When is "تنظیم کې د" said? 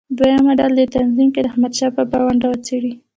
0.95-1.47